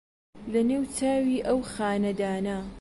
لە 0.51 0.61
نێو 0.69 0.83
چاوی 0.97 1.43
ئەو 1.47 1.57
خانەدانە 1.73 2.57